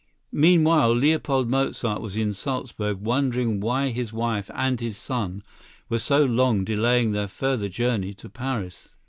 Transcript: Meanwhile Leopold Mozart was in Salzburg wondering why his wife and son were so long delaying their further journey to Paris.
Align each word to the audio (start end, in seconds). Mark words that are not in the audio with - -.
Meanwhile 0.33 0.95
Leopold 0.95 1.47
Mozart 1.47 2.01
was 2.01 2.17
in 2.17 2.33
Salzburg 2.33 3.01
wondering 3.01 3.59
why 3.59 3.89
his 3.89 4.11
wife 4.11 4.49
and 4.55 4.81
son 4.95 5.43
were 5.89 5.99
so 5.99 6.23
long 6.25 6.65
delaying 6.65 7.11
their 7.11 7.27
further 7.27 7.69
journey 7.69 8.15
to 8.15 8.27
Paris. 8.27 8.95